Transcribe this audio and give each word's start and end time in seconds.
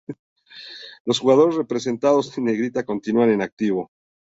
Los 1.05 1.19
jugadores 1.19 1.57
representados 1.57 2.35
en 2.35 2.45
negrita 2.45 2.83
continúan 2.85 3.29
en 3.29 3.43
activo. 3.43 3.91